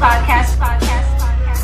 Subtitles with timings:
[0.00, 0.56] Podcast.
[0.56, 1.04] Podcast.
[1.20, 1.60] Podcast.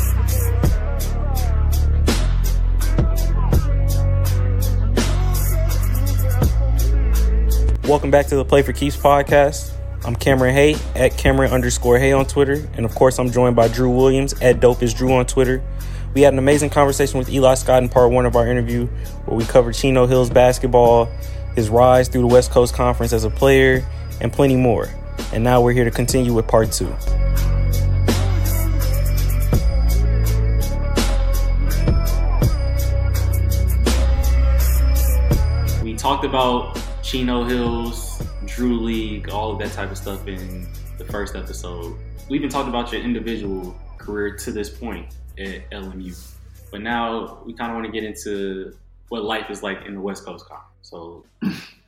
[7.87, 9.71] Welcome back to the Play for Keeps podcast.
[10.05, 12.69] I'm Cameron Hay at Cameron underscore Hay on Twitter.
[12.75, 15.63] And of course, I'm joined by Drew Williams at Dope is Drew on Twitter.
[16.13, 18.85] We had an amazing conversation with Eli Scott in part one of our interview
[19.25, 21.05] where we covered Chino Hills basketball,
[21.55, 23.83] his rise through the West Coast Conference as a player,
[24.21, 24.89] and plenty more.
[25.33, 26.95] And now we're here to continue with part two.
[36.07, 40.65] Talked about Chino Hills, Drew League, all of that type of stuff in
[40.97, 41.97] the first episode.
[42.29, 45.07] We even talked about your individual career to this point
[45.37, 46.17] at LMU.
[46.71, 48.73] But now we kind of want to get into
[49.09, 50.71] what life is like in the West Coast Conference.
[50.81, 51.25] So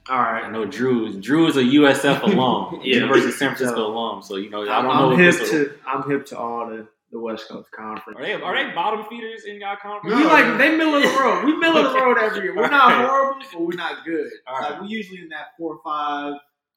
[0.09, 1.13] all right, I know Drew.
[1.21, 2.95] Drew is a USF alum, Yeah.
[2.95, 4.21] University of San Francisco alum.
[4.21, 5.13] So you know, I I'm, don't.
[5.13, 8.19] I'm if hip will- to I'm hip to all the, the West Coast Conference.
[8.19, 10.15] are they are they bottom feeders in y'all conference?
[10.15, 11.45] We like they middle of the road.
[11.45, 12.55] We middle of the road every year.
[12.55, 13.07] We're not All right.
[13.09, 14.29] horrible, but we're not good.
[14.47, 14.71] All right.
[14.71, 16.35] Like we usually in that four or five.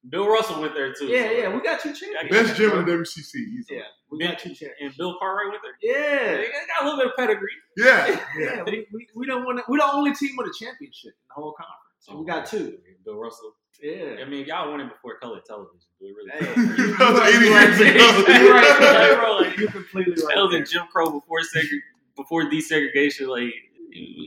[0.08, 1.06] Bill Russell went there too.
[1.06, 1.54] Yeah, so- yeah.
[1.54, 2.28] We got two champions.
[2.30, 3.36] Best gym in the WCC.
[3.36, 3.66] easily.
[3.78, 4.76] Yeah, we Ben- got two champions.
[4.80, 5.76] and Bill Cartwright went there.
[5.80, 7.52] Yeah, They got a little bit of pedigree.
[7.76, 8.20] Yeah.
[8.38, 8.62] yeah.
[8.64, 9.64] We, we, we don't want to.
[9.68, 11.78] We're the only team with a championship in the whole conference.
[12.02, 12.78] So we got two.
[13.04, 13.54] Bill Russell.
[13.80, 14.16] Yeah.
[14.20, 15.78] I mean, y'all won it before color television.
[15.98, 16.30] So it really.
[16.32, 18.24] Hey, you, That was you 80 right, you ago.
[18.28, 19.20] right, you right, Yeah, bro.
[19.24, 20.34] bro, like, You're completely right.
[20.34, 20.64] that was in.
[20.66, 21.80] Jim Crow before segre-
[22.16, 23.28] before desegregation.
[23.28, 23.54] Like,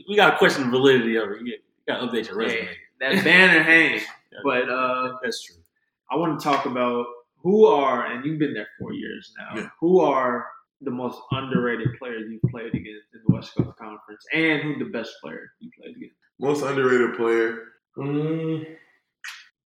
[0.08, 1.42] we got to question the validity of it.
[1.44, 2.62] You got to update your resume.
[2.62, 2.68] Hey,
[3.00, 4.02] that banner hangs.
[4.42, 5.56] But uh, That's true.
[6.10, 7.06] I want to talk about
[7.42, 9.60] who are, and you've been there four years now.
[9.60, 9.68] Yeah.
[9.80, 10.46] Who are
[10.82, 14.90] the most underrated players you've played against in the West Coast Conference, and who the
[14.90, 16.16] best player you played against?
[16.38, 17.62] Most underrated player.
[17.96, 18.66] Mm,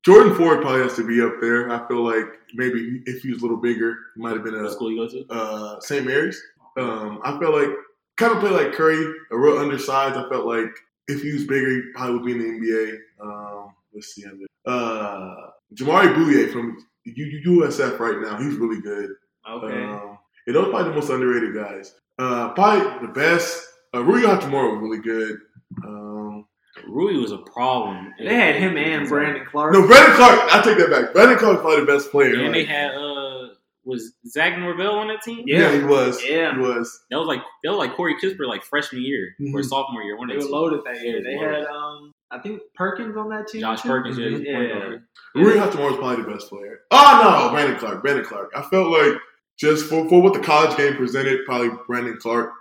[0.04, 1.70] Jordan Ford probably has to be up there.
[1.70, 4.66] I feel like maybe if he was a little bigger, he might have been What
[4.66, 5.26] a school you go to?
[5.30, 6.06] uh, St.
[6.06, 6.40] Mary's.
[6.78, 7.70] Um, I felt like
[8.16, 10.16] kind of play like Curry, a real undersized.
[10.16, 10.70] I felt like
[11.08, 12.98] if he was bigger, he probably would be in the NBA.
[13.20, 14.24] Um, let's see,
[14.66, 15.36] uh,
[15.74, 18.38] Jamaree Bouyea from USF right now.
[18.38, 19.10] He's really good.
[19.48, 19.82] Okay.
[19.84, 21.94] Um, and those are probably the most underrated guys.
[22.18, 23.66] Uh, probably the best.
[23.94, 25.38] Uh, Rui Hachimura was really good.
[25.84, 26.46] Um,
[26.86, 28.12] Rui was a problem.
[28.18, 29.72] they had him and Brandon Clarke.
[29.72, 30.54] no, Brandon Clarke.
[30.54, 31.12] I take that back.
[31.12, 32.34] Brandon Clarke's probably the best player.
[32.44, 33.48] And they Like, had uh
[33.84, 35.42] was Zach Norvell on that team?
[35.46, 36.22] yeah, he was.
[36.24, 36.54] Yeah.
[36.54, 37.00] he was.
[37.10, 39.64] That was like that was like Corey Kispert like freshman year or Mhm.
[39.64, 40.16] sophomore year.
[40.16, 41.22] One they of were the loaded that year.
[41.22, 41.54] They loaded.
[41.60, 43.62] had um, I think Perkins on that team.
[43.62, 43.88] Josh too?
[43.88, 44.68] Perkins, yeah, he's a point
[45.34, 45.42] Yeah.
[45.42, 46.80] Rui Hachimura was probably the best player.
[46.92, 48.02] Oh no, Brandon Clarke.
[48.02, 48.52] Brandon Clarke.
[48.54, 49.14] I felt like
[49.58, 52.52] just for, for what the college game presented, probably Brandon Clarke.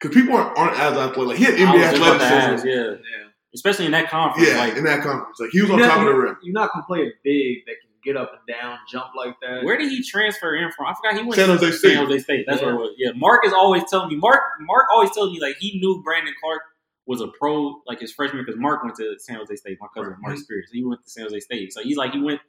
[0.00, 1.18] Because people aren't, aren't as athletic.
[1.28, 2.68] Like he had I NBA was just about to ask, athleticism.
[2.68, 3.26] yeah, Yeah.
[3.54, 4.48] Especially in that conference.
[4.48, 6.36] Yeah, like in that conference, like he was on You're top of the rim.
[6.42, 9.64] You're not gonna play a big that can get up and down, jump like that.
[9.64, 10.86] where did he transfer in from?
[10.86, 11.94] I forgot he went San to State.
[11.94, 12.44] San Jose State.
[12.46, 12.68] That's Yeah.
[12.68, 12.94] what it was.
[12.96, 14.16] Yeah, Mark is always telling me.
[14.16, 16.62] Mark Mark always tells me like he knew Brandon Clarke
[17.06, 19.78] was a pro like his freshman because Mark went to San Jose State.
[19.80, 20.42] My cousin Mark mm-hmm.
[20.42, 20.68] Spears.
[20.72, 21.72] He went to San Jose State.
[21.72, 22.40] So he's like he went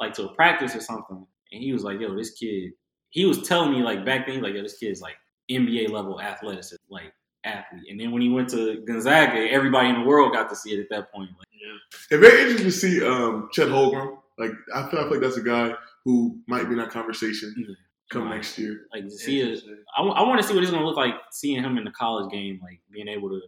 [0.00, 2.72] like to a practice or something, and he was like, "Yo, this kid."
[3.10, 5.14] He was telling me like back then, he was like, "Yo, this kid's like
[5.50, 7.12] NBA level athleticism, like
[7.44, 10.70] athlete." And then when he went to Gonzaga, everybody in the world got to see
[10.70, 11.30] it at that point.
[11.38, 11.48] Like,
[11.92, 14.16] It's very interesting to see um, Chet Holmgren.
[14.38, 17.76] Like I feel, I feel like that's a guy who might be in that conversation
[18.10, 18.86] come next year.
[18.94, 19.44] like to see it.
[19.44, 19.78] Interesting.
[19.96, 22.30] I, want to see what it's going to look like seeing him in the college
[22.30, 23.40] game, like being able to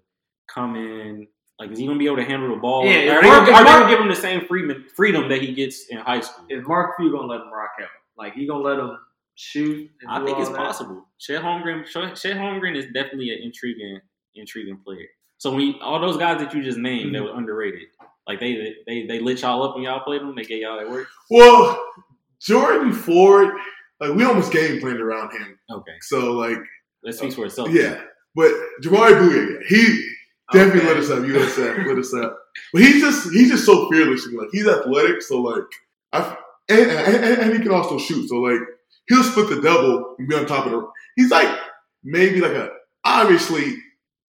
[0.49, 1.27] come in.
[1.59, 2.84] Like, is he going to be able to handle the ball?
[2.84, 4.84] Yeah, are if they, Mark- gonna- are they going to give him the same freedom
[4.97, 6.45] freedom that he gets in high school?
[6.49, 7.89] Is Mark Few gonna let him rock out?
[8.17, 8.99] Like he gonna let him
[9.34, 9.91] shoot?
[10.08, 10.56] I think it's that?
[10.56, 11.06] possible.
[11.18, 14.00] Chet Holmgren, Chet Holmgren is definitely an intriguing,
[14.34, 15.06] intriguing player.
[15.38, 17.32] So when you, all those guys that you just named, that mm-hmm.
[17.32, 17.88] were underrated.
[18.26, 20.34] Like they they they lit y'all up when y'all played them.
[20.36, 21.08] They gave y'all that work.
[21.30, 21.84] Well,
[22.41, 23.54] Jordan Ford,
[23.98, 25.58] like we almost game planned around him.
[25.70, 26.58] Okay, So like,
[27.02, 27.70] that speaks for itself.
[27.70, 28.02] yeah.
[28.34, 28.52] But
[28.82, 30.08] Jamaree Bouyea, he
[30.52, 30.88] definitely Okay.
[30.88, 31.18] lit us up.
[31.20, 32.38] USF lit us up.
[32.72, 34.28] But he's just he's just so fearless.
[34.32, 35.64] Like he's athletic, so like
[36.12, 36.36] I
[36.68, 38.28] and, and, and he can also shoot.
[38.28, 38.60] So like
[39.10, 40.87] he'll split the double and be on top of the.
[41.16, 41.54] He's like
[42.03, 42.71] maybe like a
[43.04, 43.74] obviously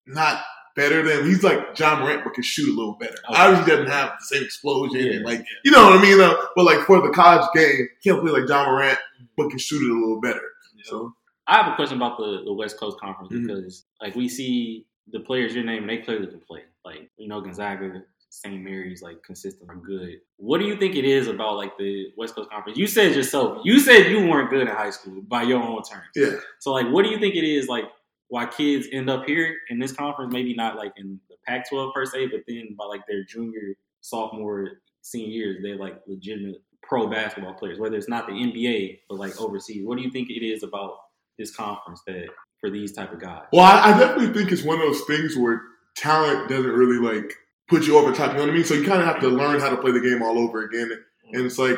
[0.08, 0.42] not
[0.76, 3.14] better than he's like Ja Morant, but can shoot a little better.
[3.30, 3.42] Okay.
[3.42, 6.18] Obviously doesn't have the same explosion and like you know what I mean.
[6.18, 8.98] Though, but like for the college game, can't play like Ja Morant,
[9.38, 10.42] but can shoot it a little better.
[10.86, 11.14] So
[11.48, 13.48] I have a question about the, the West Coast Conference Mhm.
[13.48, 16.62] because, like, we see the players your name, they clearly can play.
[16.86, 18.62] Like, you know, Gonzaga, St.
[18.64, 20.20] Mary's, like, consistent are good.
[20.38, 22.78] What do you think it is about, like, the West Coast Conference?
[22.78, 26.06] You said yourself, you said you weren't good in high school by your own terms.
[26.16, 27.86] yeah, So, like, what do you think it is, like,
[28.28, 30.31] why kids end up here in this conference?
[30.31, 33.76] Maybe not, like, in the Pac 12 per se, but then by, like, their junior,
[34.02, 34.68] sophomore,
[35.02, 39.40] senior years, they're, like, legitimate pro basketball players, whether it's not the NBA, but, like,
[39.42, 39.86] overseas.
[39.86, 40.98] What do you think it is about
[41.40, 42.28] this conference that
[42.60, 43.44] for these type of guys?
[43.52, 45.62] Well, I, I definitely think it's one of those things where
[45.96, 47.34] talent doesn't really like
[47.69, 48.31] put you over top.
[48.31, 48.63] You know what I mean?
[48.63, 50.92] So you kind of have to learn how to play the game all over again.
[51.33, 51.77] And it's like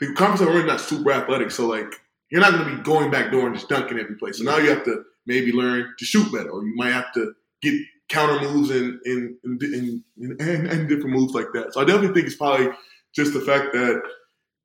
[0.00, 2.00] the conference are really not super athletic, so like
[2.30, 4.32] you're not going to be going back door and just dunking every play.
[4.32, 7.34] So now you have to maybe learn to shoot better, or you might have to
[7.60, 7.74] get
[8.08, 11.72] counter moves and and and, and, and, and different moves like that.
[11.72, 12.68] So I definitely think it's probably
[13.14, 14.02] just the fact that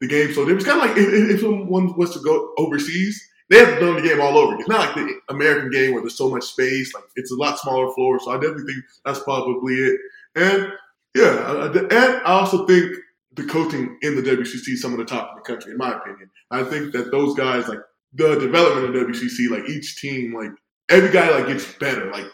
[0.01, 0.33] the game.
[0.33, 3.79] So it was kind of like if, if someone was to go overseas, they have
[3.79, 4.55] to learn the game all over.
[4.55, 6.94] It's not like the American game where there's so much space.
[6.94, 8.19] Like it's a lot smaller floor.
[8.19, 9.99] So I definitely think that's probably it.
[10.38, 10.72] And
[11.16, 12.95] yeah, and I also think
[13.34, 15.95] the coaching in the WCC is some of the top in the country, in my
[15.95, 16.30] opinion.
[16.51, 17.80] I think that those guys, like
[18.13, 20.51] the development of WCC, like each team, like
[20.89, 22.12] every guy, like gets better.
[22.12, 22.25] Like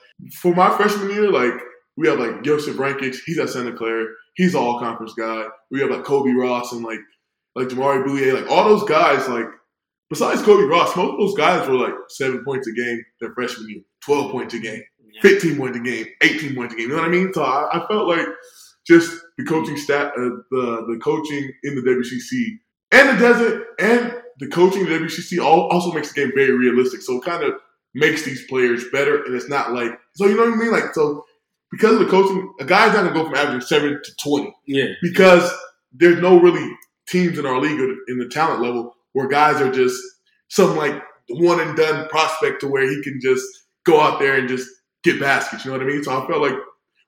[0.41, 1.53] for my freshman year, like
[1.95, 5.45] we have like Joseph Vrankic, he's at Santa Clara, he's all conference guy.
[5.71, 6.99] We have like Kobe Ross and like
[7.55, 9.45] like Jamaree Bouyea, like all those guys, like
[10.09, 13.69] besides Kobe Ross, most of those guys were like seven points a game their freshman
[13.69, 14.83] year, twelve points a game.
[15.21, 16.89] 15 points a game, 18 points a game.
[16.89, 17.33] You know what I mean?
[17.33, 18.27] So I, I felt like
[18.85, 22.59] just the coaching stat, uh, the the coaching in the WCC
[22.91, 26.51] and the desert and the coaching in the WCC all, also makes the game very
[26.51, 27.01] realistic.
[27.01, 27.53] So it kind of
[27.93, 30.71] makes these players better, and it's not like so you know what I mean?
[30.71, 31.25] Like so
[31.71, 34.87] because of the coaching, a guy's not gonna go from averaging seven to twenty Yeah,
[35.01, 35.51] because
[35.93, 36.75] there's no really
[37.07, 40.01] teams in our league in the talent level where guys are just
[40.49, 43.45] some like one and done prospect to where he can just
[43.85, 44.67] go out there and just
[45.03, 45.65] get baskets.
[45.65, 46.03] You know what I mean?
[46.03, 46.55] So I felt like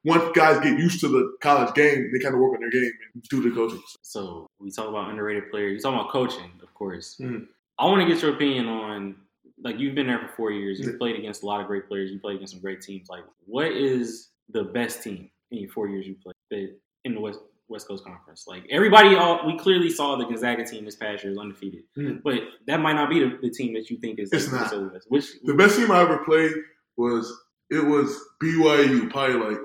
[0.03, 2.91] once guys get used to the college game, they kind of work on their game
[3.13, 3.81] and do the coaching.
[4.01, 5.73] So we talk about underrated players.
[5.73, 7.17] You talk about coaching, of course.
[7.19, 7.47] Mhm.
[7.79, 9.15] I want to get your opinion on
[9.63, 10.79] like you've been there for four years.
[10.79, 10.97] You've Yeah.
[10.97, 12.11] played against a lot of great players.
[12.11, 13.07] You played against some great teams.
[13.09, 16.15] Like, what is the best team in your four years you
[16.51, 16.75] played
[17.05, 18.45] in the West West Coast Conference?
[18.47, 22.21] Like everybody, all we clearly saw the Gonzaga team this past year was undefeated, Mhm.
[22.21, 24.71] but that might not be the, the team that you think is It's like, not.
[24.71, 25.09] the best.
[25.09, 26.53] Which The best team I ever played
[26.97, 27.33] was
[27.69, 29.57] it was BYU, probably like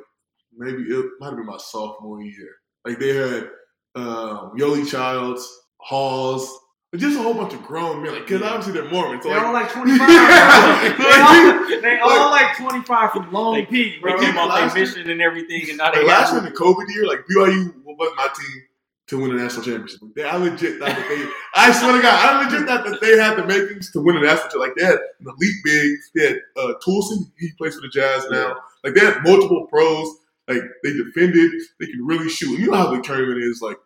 [0.56, 2.50] maybe it might have been my sophomore year.
[2.84, 3.50] Like they had
[3.94, 5.46] um, Yoeli Childs,
[5.78, 6.50] Haws,
[6.96, 8.14] just a whole bunch of grown men.
[8.14, 9.22] Like, cause obviously they're Mormons.
[9.22, 10.08] So They like, all like 25.
[10.08, 10.96] Yeah.
[10.98, 14.82] they all, they all like 25 from Long Like, Peak, they came off last their
[14.84, 17.20] year- mission and everything, and now they Like last year in the COVID year, like
[17.30, 18.62] BYU was my team
[19.10, 20.00] to win a national championship.
[20.16, 23.18] They, I legit thought that they, I swear to God, I legit thought that they
[23.18, 24.60] had the makings to win a national championship.
[24.60, 28.26] Like they had an elite big, they had uh, Toolson, he plays for the Jazz
[28.30, 28.56] now.
[28.84, 30.08] Like they had multiple pros.
[30.48, 32.58] Like they defended, they can really shoot.
[32.58, 33.60] You know how the tournament is.
[33.62, 33.76] Like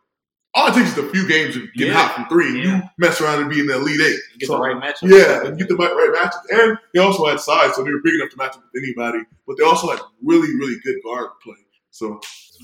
[0.55, 1.95] all it takes is a few games to get Yeah.
[1.95, 2.77] hot from three, and Yeah.
[2.77, 4.21] you mess around and be in the elite eight.
[4.39, 5.11] get So- the right matchup.
[5.11, 6.39] yeah, and get the right, matches.
[6.51, 9.25] And they also had size, so they were big enough to match up with anybody.
[9.47, 11.57] But they also had really, really good guard play.
[11.91, 12.21] So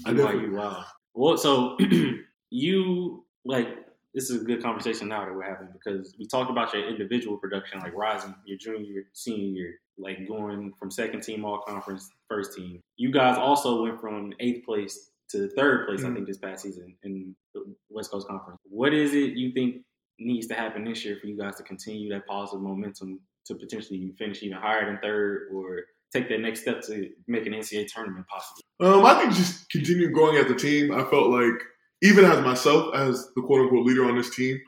[0.07, 0.85] I definitely- wow.
[1.15, 1.77] Well, so
[2.51, 3.69] you like
[4.15, 7.37] this is a good conversation now that we're having because we talked about your individual
[7.39, 12.57] production, like rising your junior, senior year, like going from second team all conference, first
[12.57, 12.81] team.
[12.97, 16.15] You guys also went from eighth place to third place, I Mhm.
[16.15, 18.59] think, this past season in the West Coast Conference.
[18.65, 19.85] What is it you think
[20.19, 24.13] needs to happen this year for you guys to continue that positive momentum to potentially
[24.19, 28.27] finish even higher than third or take that next step to make an NCAA tournament
[28.27, 28.61] possible?
[28.81, 30.91] Um, I think just continue going as a team.
[30.93, 31.63] I felt like
[32.03, 34.61] even as myself, as the quote unquote leader on this team,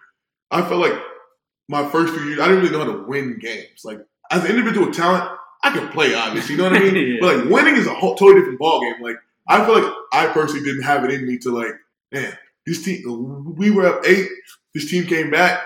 [0.50, 1.00] I felt like
[1.68, 3.84] my first few years, I didn't really know how to win games.
[3.84, 4.00] Like
[4.30, 5.30] as an individual talent,
[5.64, 6.54] I can play, obviously.
[6.54, 6.96] You know what I mean?
[7.12, 7.18] Yeah.
[7.20, 9.00] But like winning is a whole totally different ballgame.
[9.00, 9.16] Like
[9.48, 11.74] I feel like I personally didn't have it in me to like,
[12.10, 12.36] man,
[12.66, 13.54] this team.
[13.56, 14.28] We were up eight.
[14.74, 15.62] This team came back.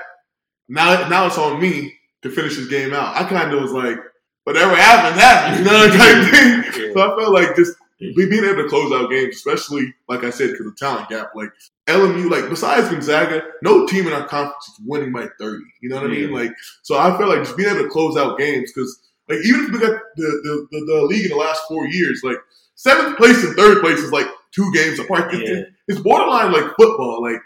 [0.69, 3.17] Now, now it's on me to finish this game out.
[3.17, 3.99] I kind of was like,
[4.45, 5.59] whatever happens, happens.
[5.59, 6.93] You know, type thing.
[6.93, 10.51] So I felt like just being able to close out games, especially like I said,
[10.51, 11.33] because the talent gap.
[11.35, 11.51] Like
[11.89, 15.65] LMU, like besides Gonzaga, no team in our conference is winning by thirty.
[15.81, 16.33] You know what I mean?
[16.33, 18.99] Like, so I feel like just being able to close out games because,
[19.29, 22.21] like, even if we got the the, the the league in the last four years,
[22.25, 22.39] like
[22.75, 25.33] seventh place and third place is like two games apart.
[25.35, 25.63] It's, Yeah.
[25.89, 27.23] it's borderline like football.
[27.23, 27.41] Like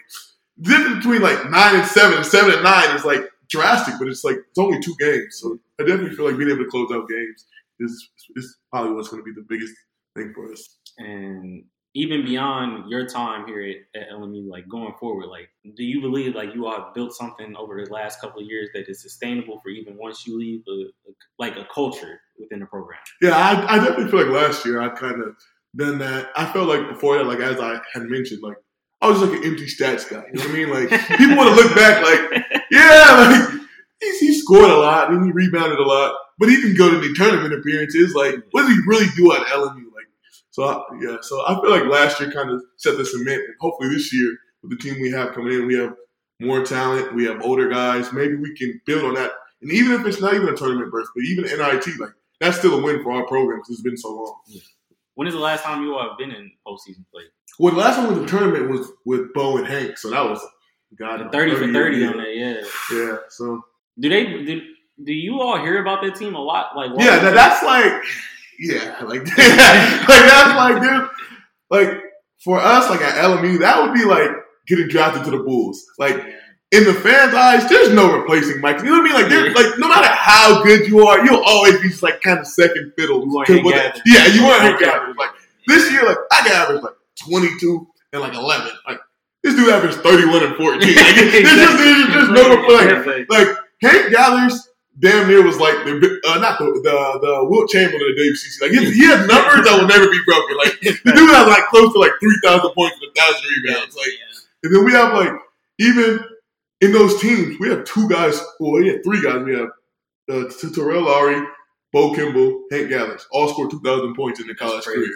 [0.59, 4.09] the difference between like nine and seven and seven and nine is like drastic, but
[4.09, 5.39] it's like it's only two games.
[5.41, 7.45] So I definitely feel like being able to close out games
[7.79, 9.75] is is probably what's going to be the biggest
[10.23, 10.79] thing for us.
[10.99, 11.65] and
[11.97, 13.61] even beyond your time here
[13.95, 17.13] at, at LMU, like going forward, like do you believe like you all have built
[17.13, 20.61] something over the last couple of years that is sustainable for even once you leave,
[20.69, 20.71] a,
[21.11, 23.01] a- like a culture within the program?
[23.21, 25.35] Yeah, I, I definitely feel like last year I kind of
[25.77, 26.31] done that.
[26.37, 28.59] I felt like before that, like as I had mentioned, like
[29.03, 30.23] I was like an empty stats guy.
[30.33, 30.71] You know what I mean?
[30.71, 33.61] Like people want to look back, like yeah, like
[34.01, 36.99] he, he scored a lot and he rebounded a lot, but he didn't go to
[36.99, 38.15] any tournament appearances.
[38.15, 39.87] Like what did he really do at LMU?
[40.51, 41.17] So, I, yeah.
[41.23, 44.37] So I feel like last year kind of set the cement, and hopefully this year
[44.63, 45.95] with the team we have coming in, we have
[46.41, 48.13] more talent, we have older guys.
[48.13, 51.09] Maybe we can build on that and even if it's not even a tournament berth,
[51.15, 54.15] but even NIT, like that's still a win for our program because it's been so
[54.15, 54.41] long.
[55.15, 57.25] When is the last time you all have been in postseason play?
[57.59, 60.41] Well, the last one with the tournament was with Bo and Hank, so that was
[60.97, 62.63] God The thirty for thirty on that, yeah.
[62.93, 63.63] Yeah, so
[63.99, 64.63] Do they do?
[65.03, 66.77] Do you all hear about that team a lot?
[66.77, 68.03] Like, yeah, that, that's like
[68.61, 69.27] yeah, like like
[70.07, 71.09] that's like dude,
[71.71, 72.03] like
[72.45, 74.31] for us, like at LMU, that would be like
[74.67, 75.85] getting drafted to the Bulls.
[75.99, 76.17] Like
[76.73, 78.79] in the fans' eyes, there's no replacing Mike.
[78.79, 79.53] You know what I mean?
[79.55, 82.47] Like, like no matter how good you are, you'll always be just like kind of
[82.47, 83.25] second fiddle.
[83.27, 84.03] You weren't to Hank what- Gathers.
[84.07, 85.13] yeah, you weren't Okay.
[85.19, 85.31] Like
[85.67, 86.95] this year, like I got average like
[87.29, 88.71] 22 and like 11.
[88.87, 89.01] Like
[89.43, 90.81] this dude averaged 31 and 14.
[90.81, 93.27] Like, there's just there's just no replacing.
[93.29, 93.49] Like
[93.83, 94.69] Hank Gathers
[95.01, 98.61] damn near was like the uh, not the the the Wilt Chamberlain of WCC.
[98.63, 100.57] Like he, he has numbers that will never be broken.
[100.57, 103.97] Like the dude has like close to like three thousand points and a thousand rebounds.
[103.97, 104.13] Like
[104.65, 105.33] and then we have like
[105.79, 106.25] even
[106.81, 108.41] in those teams we have two guys.
[108.61, 109.43] Well, we have three guys.
[109.43, 109.69] We have
[110.31, 111.45] uh, Terrell Lowery,
[111.93, 115.07] Bo Kimble, Hank Gathers, all scored two thousand points in their college career.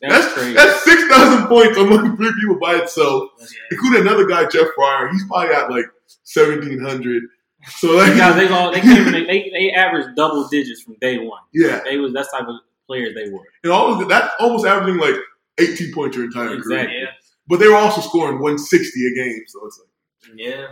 [0.00, 0.52] That's, That's crazy.
[0.54, 3.46] that's six thousand points among three people by itself, Yeah.
[3.70, 5.08] including another guy, Jeff Fryer.
[5.12, 5.84] He's probably at like
[6.24, 7.22] seventeen hundred.
[7.68, 11.18] So like, Guys, they all they came in, they they averaged double digits from day
[11.18, 11.40] one.
[11.54, 13.44] yeah, They was that's type of players they were.
[13.62, 15.14] and all of the, that's almost averaging like
[15.58, 16.88] eighteen points your entire career.
[16.90, 17.06] Yeah.
[17.48, 20.36] But they were also scoring one sixty a game, so it's like.
[20.38, 20.66] Yeah.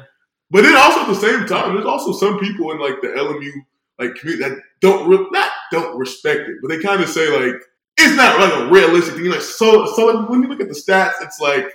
[0.51, 3.51] But then also at the same time, there's also some people in like the LMU
[3.99, 7.55] like community that don't re- not don't respect it, but they kind of say like
[7.99, 9.27] it's not like a realistic thing.
[9.27, 11.71] Like so, so when you look at the stats, it's like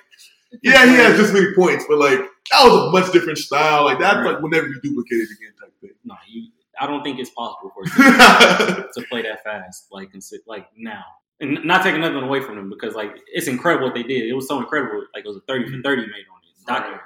[0.63, 2.19] yeah, he has this many points, but like
[2.51, 3.85] that was a much different style.
[3.85, 5.91] Like that like will never be duplicated again type thing.
[6.03, 6.49] No, you.
[6.79, 11.03] I don't think it's possible for you to play that fast, like consi- like now,
[11.39, 14.27] and not taking nothing away from them because like it's incredible what they did.
[14.27, 15.05] It was so incredible.
[15.13, 15.81] Like it was a thirty for mm-hmm.
[15.81, 17.01] thirty made on it, documented.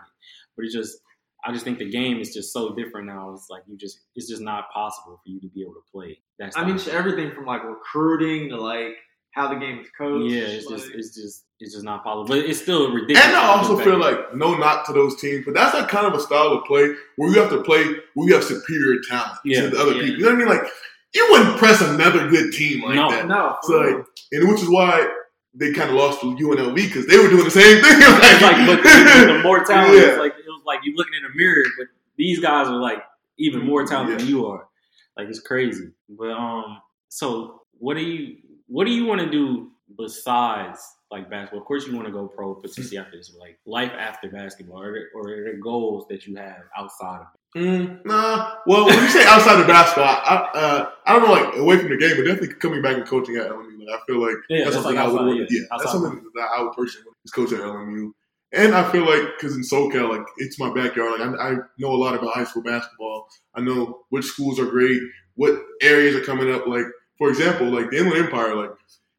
[0.55, 0.97] But it's just,
[1.45, 3.31] I just think the game is just so different now.
[3.33, 6.19] It's like you just, it's just not possible for you to be able to play.
[6.37, 8.95] That's I mean, everything from like recruiting to like
[9.31, 10.31] how the game is coached.
[10.33, 12.25] yeah, it's like, just, it's just, it's just not possible.
[12.25, 13.23] But it's still ridiculous.
[13.25, 16.13] And I also feel like no knock to those teams, but that's like kind of
[16.13, 17.83] a style of play where you have to play
[18.15, 20.01] where you have superior talent Yeah, to the other yeah.
[20.01, 20.19] people.
[20.19, 20.47] You know what I mean?
[20.47, 20.71] Like
[21.13, 23.09] you wouldn't press another good team like No.
[23.09, 23.27] that.
[23.27, 25.07] no, So, like, and which is why
[25.53, 27.83] they kind of lost to UNLV because they were doing the same thing.
[27.99, 30.17] it's like, but the, the more talent, Yeah.
[30.19, 32.99] like it was like you looking in a mirror, but these guys are like
[33.37, 34.67] even more talented than you are.
[35.17, 35.89] Like it's crazy.
[36.09, 38.37] But um, so what do you
[38.69, 40.79] what do you want to do besides
[41.11, 41.59] like basketball?
[41.61, 44.95] Of course, you want to go pro potentially after this, like life after basketball, or
[45.15, 47.59] or are there goals that you have outside of it?
[47.59, 48.55] Mm, nah.
[48.67, 51.89] Well, when you say outside of basketball, I, uh, I don't know, like away from
[51.89, 53.79] the game, but definitely coming back and coaching at LMU.
[53.87, 55.39] Like, I feel like Yeah, that's that's something like I would want.
[55.39, 55.45] yeah.
[55.49, 58.11] Yeah, that's something that I would personally is coach at LMU.
[58.51, 61.19] And I feel like because in SoCal, like it's my backyard.
[61.19, 63.27] Like I, I know a lot about high school basketball.
[63.55, 65.01] I know which schools are great,
[65.35, 66.67] what areas are coming up.
[66.67, 66.85] Like
[67.19, 68.55] for example, like the Inland Empire.
[68.55, 68.71] Like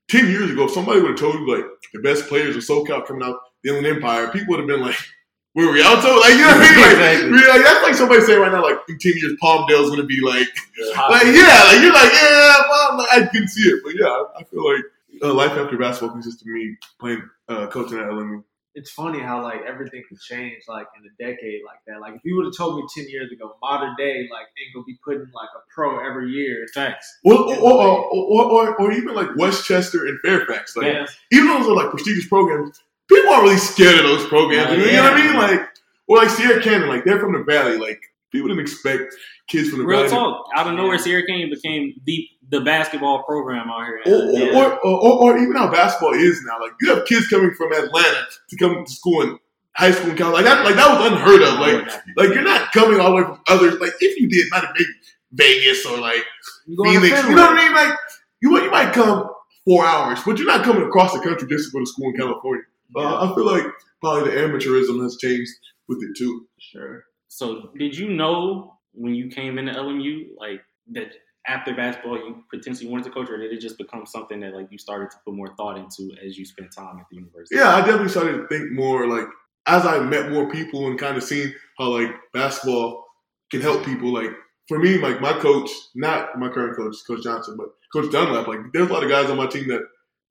[0.09, 3.23] ten years ago, somebody would have told you like the best players of SoCal coming
[3.23, 4.97] out the Inland Empire, people would have been like,
[5.53, 6.81] "Where Rialto?" Like you know what I mean?
[6.81, 7.49] Like, Exactly.
[7.53, 10.21] like, that's like somebody saying right now, like in ten years, Palmdale's going to be
[10.21, 10.49] like
[10.97, 14.07] Uh, like yeah, like you're like yeah, well, like, I can see it, but yeah,
[14.07, 14.85] I, I feel like
[15.23, 18.43] uh, life after basketball consists of me playing uh, coaching at LMU.
[18.75, 22.01] It's funny how like everything can change like in a decade like that.
[22.01, 24.85] Like if you would have told me ten years ago, Mater Dei like ain't gonna
[24.85, 26.67] be putting like a pro every year.
[26.73, 27.19] Facts.
[27.25, 31.07] Or or, or, or, or, or even like Westchester and Fairfax, like Yeah.
[31.33, 32.81] even those are like prestigious programs.
[33.09, 34.71] People aren't really scared of those programs.
[34.87, 35.37] you know what I mean?
[35.37, 35.69] Like
[36.07, 37.77] or like Sierra Canyon, like they're from the valley.
[37.77, 38.01] Like
[38.31, 39.15] people didn't expect
[39.51, 40.11] kids from the Real valley.
[40.11, 40.47] talk.
[40.57, 41.03] Out of nowhere, Yeah.
[41.03, 44.01] Sierra Canyon became the the basketball program out here.
[44.07, 44.59] Or, or, Yeah.
[44.59, 46.59] or, or, or even how basketball is now.
[46.61, 49.39] Like you have kids coming from Atlanta to come to school in
[49.77, 50.35] high school and college.
[50.35, 51.59] Like that, like that was unheard of.
[51.61, 53.79] Like Like you're not coming all the way from others.
[53.81, 54.89] Like if you did, not maybe
[55.33, 56.25] Vegas or like
[56.67, 57.23] You Phoenix.
[57.29, 57.75] You know what I mean?
[57.75, 57.99] Like
[58.43, 59.29] you you might come
[59.65, 62.17] four hours, but you're not coming across the country just to go to school in
[62.17, 62.65] California.
[62.97, 63.65] Uh, I feel like
[64.01, 65.53] probably the amateurism has changed
[65.89, 66.49] with it too.
[66.59, 67.05] Sure.
[67.29, 71.13] So, did you know when you came into LMU, like that
[71.47, 74.69] after basketball, you potentially wanted to coach, or did it just become something that like
[74.71, 77.57] you started to put more thought into as you spent time at the university?
[77.57, 79.27] Yeah, I definitely started to think more like
[79.67, 83.05] as I met more people and kind of seen how like basketball
[83.51, 84.13] can help people.
[84.13, 84.31] Like
[84.69, 88.47] for me, like my coach, not my current coach, Coach Johnson, but Coach Dunlap.
[88.47, 89.83] Like there's a lot of guys on my team that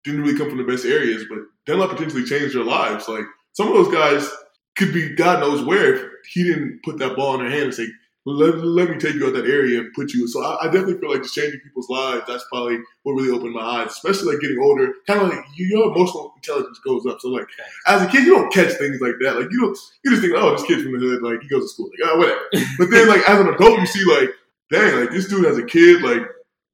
[0.04, 3.08] didn't really come from the best areas, but Dunlap potentially changed their lives.
[3.08, 4.30] Like some of those guys
[4.78, 7.74] could be God knows where if he didn't put that ball in their hand and
[7.74, 7.88] say,
[8.26, 10.28] let, let me take you out that area and put you.
[10.28, 12.24] So I, I definitely feel like just changing people's lives.
[12.28, 14.94] That's probably what really opened my eyes, especially like getting older.
[15.08, 17.20] Kind of like you, your emotional intelligence goes up.
[17.22, 17.48] So like
[17.88, 19.38] as a kid, you don't catch things like that.
[19.38, 21.24] Like you don't, you just think, oh, this kid's from the hood.
[21.24, 21.90] Like he goes to school.
[21.90, 22.42] Like oh, whatever.
[22.78, 24.30] but then like as an adult, you see like
[24.72, 26.22] dang, like this dude as a kid, like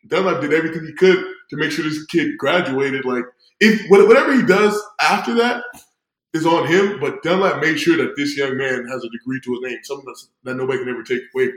[0.07, 3.05] Dunlap did everything he could to make sure this kid graduated.
[3.05, 3.23] Like
[3.59, 5.63] if whatever he does after that
[6.35, 9.51] is on him, but Dunlap made sure that this young man has a degree to
[9.53, 11.49] his name, something that's, that nobody can ever take away.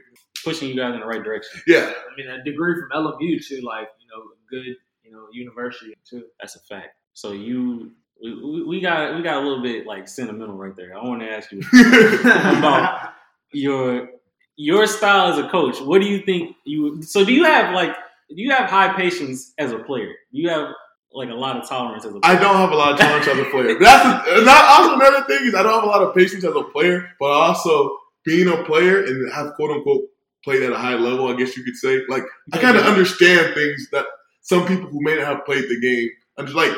[0.44, 1.60] Pushing you guys in the right direction.
[1.66, 5.26] Yeah, I mean, a degree from LMU to like you know, a good you know
[5.32, 6.24] university too.
[6.40, 6.94] That's a fact.
[7.14, 7.90] So you,
[8.22, 10.96] we, we- we got we got a little bit like sentimental right there.
[10.96, 11.60] I want to ask you
[12.58, 13.10] about
[13.52, 14.08] your
[14.56, 15.80] your style as a coach.
[15.80, 17.02] What do you think you?
[17.02, 17.94] So do you have like
[18.28, 20.08] do you have high patience as a player?
[20.32, 20.68] Do you have
[21.12, 22.36] like a lot of tolerance as a player?
[22.36, 23.78] I don't have a lot of tolerance as a player.
[23.78, 26.54] That's the, not also another thing is I don't have a lot of patience as
[26.54, 30.02] a player, but also being a player and have quote unquote
[30.44, 31.28] played at a high level.
[31.28, 34.06] I guess you could say like I kind of understand things that
[34.42, 36.08] some people who may not have played the game.
[36.38, 36.72] I'm just like,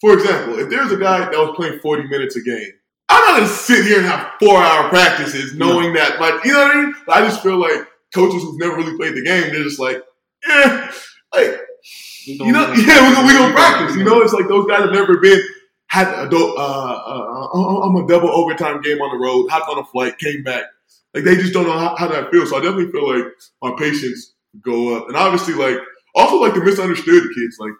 [0.00, 2.72] for example, if there's a guy that was playing 40 minutes a game,
[3.08, 6.64] I'm not gonna sit here and have four hour practices knowing that, like, you know
[6.64, 6.94] what I mean?
[7.08, 10.02] I just feel like coaches who've never really played the game, they're just like,
[10.46, 10.92] eh,
[11.34, 11.60] like,
[12.26, 13.96] you know, yeah, we're gonna, we gonna practice.
[13.96, 15.40] You know, it's like those guys have never been
[15.88, 19.70] had a do- uh, uh, uh, I'm a double overtime game on the road, hopped
[19.70, 20.64] on a flight, came back.
[21.14, 22.50] Like they just don't know how, how that feels.
[22.50, 23.32] So I definitely feel like
[23.62, 25.78] my patience go up, and obviously, like
[26.14, 27.56] also like the misunderstood kids.
[27.58, 27.72] Like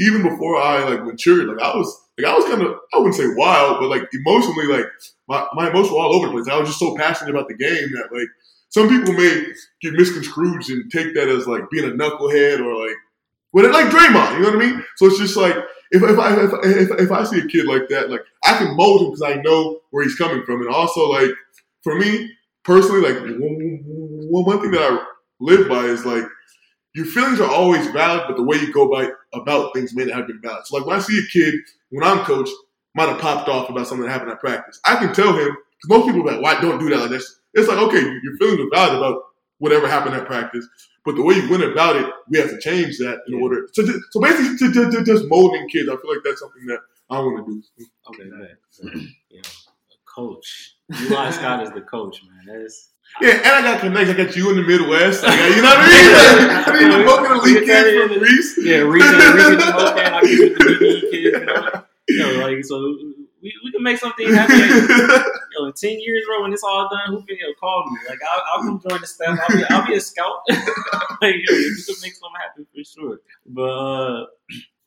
[0.00, 3.16] even before I like matured, like I was like I was kind of I wouldn't
[3.16, 4.86] say wild, but like emotionally, like
[5.28, 6.48] my my emotions were all over the place.
[6.48, 8.28] I was just so passionate about the game that like
[8.68, 9.46] some people may
[9.80, 12.96] get misconstrued and take that as like being a knucklehead or like
[13.52, 14.84] but it, like Draymond, you know what I mean?
[14.96, 15.56] So it's just like
[15.90, 18.76] if, if I if, if, if I see a kid like that, like I can
[18.76, 21.30] mold him because I know where he's coming from, and also like
[21.82, 22.30] for me
[22.64, 25.04] personally, like one, one thing that I
[25.40, 26.24] live by is like
[26.94, 30.16] your feelings are always valid, but the way you go by about things may not
[30.16, 30.66] have been valid.
[30.66, 31.54] So like when I see a kid
[31.90, 32.48] when I'm coach
[32.94, 35.98] might have popped off about something that happened at practice, I can tell him because
[35.98, 37.40] most people are like, why don't do that like this?
[37.54, 39.22] It's like okay, your feelings are valid about
[39.58, 40.66] whatever happened at practice.
[41.04, 43.68] But the way you went about it, we have to change that in order.
[43.72, 46.66] So, just, so basically, to, to, to just molding kids, I feel like that's something
[46.66, 47.86] that I want to do.
[48.08, 49.08] Okay, good.
[49.30, 50.76] You know, a coach.
[51.02, 52.60] Eli Scott is the coach, man.
[52.60, 52.90] That's
[53.22, 54.10] Yeah, and I got connects.
[54.10, 55.24] I got you in the Midwest.
[55.24, 56.50] I got, you know what I mean?
[56.66, 58.58] I need to book an elite kids from Reese.
[58.58, 61.84] yeah, Reese, uh, Reese, okay, I give it the kids.
[62.08, 62.76] You know, like so,
[63.42, 65.22] we, we can make something happen.
[65.58, 67.98] Yo, in ten years, bro, when it's all done, who can yo, call me?
[68.08, 69.38] Like, I'll, I'll come join the staff.
[69.48, 70.38] I'll be, I'll be a scout.
[70.48, 73.20] like, yo, you can make something happen for sure.
[73.46, 74.26] But uh,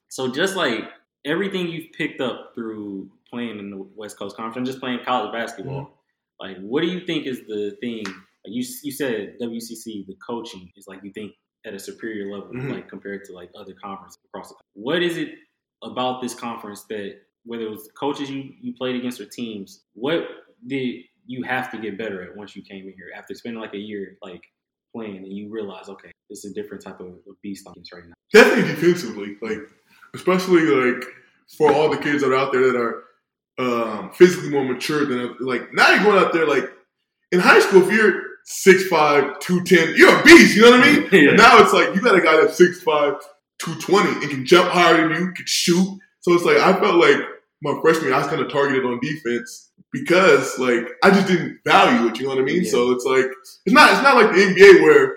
[0.09, 0.85] so, just like
[1.25, 5.31] everything you've picked up through playing in the West Coast Conference, and just playing college
[5.31, 5.97] basketball,
[6.39, 8.03] like, what do you think is the thing?
[8.05, 11.33] Like you, you said WCC, the coaching is like you think
[11.65, 12.71] at a superior level, Mhm.
[12.73, 14.67] like compared to like other conferences across the country.
[14.73, 15.35] What is it
[15.83, 20.23] about this conference that whether it was coaches you, you played against or teams, what
[20.67, 23.73] did you have to get better at once you came in here after spending like
[23.73, 24.43] a year like
[24.93, 28.13] playing and you realize, okay, this is a different type of beast I'm right now.
[28.33, 29.59] Definitely defensively, like
[30.13, 31.03] especially like
[31.57, 33.03] for all the kids that are out there that are
[33.59, 36.69] um, physically more mature than like now you're going out there like
[37.31, 40.55] in high school if you're 6'5", 210, you're a beast.
[40.55, 41.09] You know what I mean?
[41.11, 41.31] Yeah.
[41.33, 43.19] Now it's like you got a guy that's 6'5",
[43.59, 45.99] 220 and can jump higher than you, can shoot.
[46.21, 47.19] So it's like I felt like
[47.61, 51.59] my freshman year, I was kind of targeted on defense because like I just didn't
[51.65, 52.17] value it.
[52.19, 52.63] You know what I mean?
[52.63, 52.71] Yeah.
[52.71, 53.25] So it's like
[53.65, 55.15] it's not it's not like the NBA where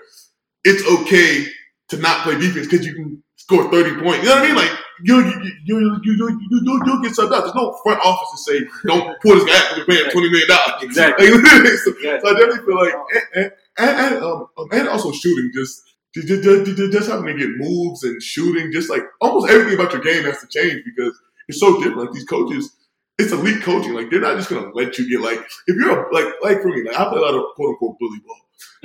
[0.63, 1.45] it's okay
[1.89, 4.23] to not play defense because you can score thirty points.
[4.23, 4.55] You know what I mean?
[4.55, 4.71] Like
[5.03, 7.41] you you you you you you you you get subbed out.
[7.43, 10.47] There's no front office to say don't pull this guy out because paying twenty million
[10.47, 10.83] dollars.
[10.83, 11.27] Exactly.
[11.31, 12.19] Like, so, Yeah.
[12.21, 12.93] so I definitely feel like
[13.35, 15.81] and and, and, um, um, and also shooting just.
[16.17, 16.43] Just, just,
[16.77, 20.23] just- just having to get moves and shooting, just like almost everything about your game
[20.23, 21.11] has to change because
[21.47, 21.97] it's so different.
[21.97, 22.71] Like these coaches,
[23.17, 23.93] it's elite coaching.
[23.93, 26.69] Like they're not just gonna let you get like if you're a, like like for
[26.69, 28.37] me, like I play a lot of quote unquote bully ball.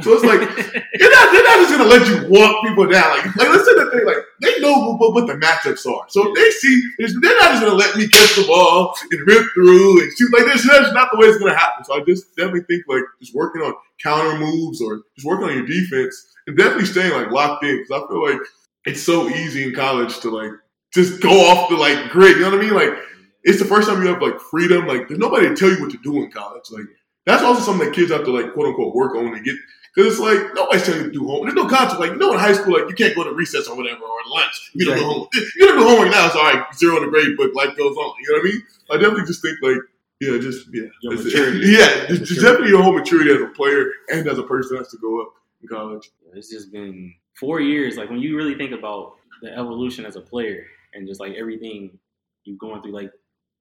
[0.02, 0.40] So it's like
[1.00, 3.10] you're not they're not just gonna let you walk people down.
[3.10, 6.06] Like like let's say the thing, like they know what, what the matchups are.
[6.08, 10.02] So they see they're not just gonna let me catch the ball and rip through
[10.02, 10.66] and shoot like this.
[10.66, 11.84] That's not the way it's gonna happen.
[11.84, 15.54] So I just definitely think like just working on counter moves or just working on
[15.54, 18.40] your defense and definitely staying like locked in because I feel like
[18.86, 20.52] it's so easy in college to like
[20.92, 22.36] just go off the like grid.
[22.36, 22.74] You know what I mean?
[22.74, 22.98] Like
[23.44, 24.86] it's the first time you have like freedom.
[24.86, 26.64] Like there's nobody to tell you what to do in college.
[26.70, 26.86] Like
[27.26, 29.56] that's also something that kids have to like quote unquote work on and get
[29.94, 31.54] because it's like nobody's telling you to do homework.
[31.54, 32.00] There's no concept.
[32.00, 34.18] Like you know in high school, like you can't go to recess or whatever or
[34.28, 34.70] lunch.
[34.74, 35.28] You don't do homework.
[35.34, 36.26] You don't do homework now.
[36.26, 36.64] It's all right.
[36.76, 37.54] Zero in the grade book.
[37.54, 38.14] Life goes on.
[38.20, 38.62] You know what I mean?
[38.90, 39.78] I definitely just think like
[40.20, 41.58] yeah, just yeah, Your That's maturity.
[41.64, 42.40] Yeah, Your just, just maturity.
[42.42, 45.32] definitely your whole maturity as a player and as a person has to go up
[45.62, 46.10] in college.
[46.34, 47.96] It's just been four years.
[47.96, 51.98] Like when you really think about the evolution as a player and just like everything
[52.44, 53.12] you've gone through, like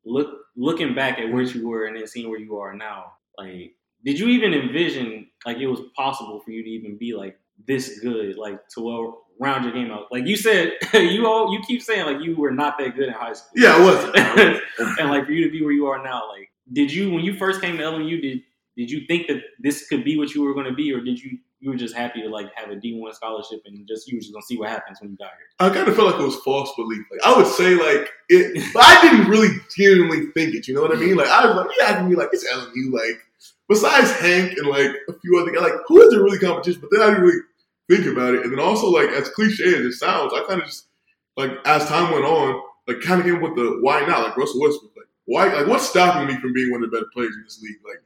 [0.05, 3.73] look looking back at where you were and then seeing where you are now, like
[4.05, 7.37] did you even envision like it was possible for you to even be like
[7.67, 10.07] this good, like to well round your game out?
[10.11, 13.13] Like you said, you all you keep saying like you were not that good in
[13.13, 13.51] high school.
[13.55, 14.15] Yeah, I wasn't.
[14.99, 17.35] and like for you to be where you are now, like did you when you
[17.35, 18.41] first came to LMU did
[18.77, 21.21] did you think that this could be what you were going to be, or did
[21.21, 24.17] you you were just happy to like have a D one scholarship and just you
[24.17, 25.47] were just gonna see what happens when you got here?
[25.59, 27.05] I kind of felt like it was false belief.
[27.11, 30.67] Like I would say like it, but I didn't really genuinely think it.
[30.67, 31.15] You know what I mean?
[31.15, 32.93] Like I was like, yeah, I can be like it's LMU.
[32.93, 33.21] Like
[33.67, 36.81] besides Hank and like a few other guys, like who is there really competition?
[36.81, 37.41] But then I didn't really
[37.89, 38.43] think about it.
[38.43, 40.87] And then also like as cliche as it sounds, I kind of just
[41.35, 44.23] like as time went on, like kind of came with the why not?
[44.23, 45.53] Like Russell Westbrook, like why?
[45.53, 47.79] Like what's stopping me from being one of the better players in this league?
[47.85, 48.01] Like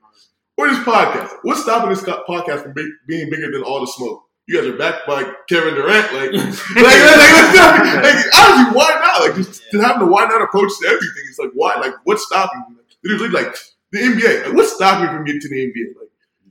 [0.58, 1.32] or this podcast?
[1.44, 4.24] What's stopping this podcast from big, being bigger than all the smoke?
[4.46, 9.22] You guys are backed by Kevin Durant, like, like, like, like, like, honestly, why not?
[9.22, 11.24] Like, just, just having the why not approach to everything.
[11.30, 11.76] It's like, why?
[11.76, 12.76] Like, what's stopping me?
[13.06, 13.56] Literally, like
[13.92, 14.46] the NBA.
[14.48, 15.96] Like, what's stopping me from getting to the NBA?
[15.98, 16.10] Like,